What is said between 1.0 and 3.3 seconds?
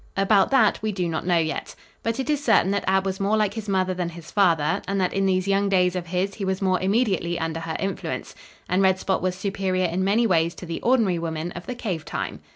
not know yet. But it is certain that Ab was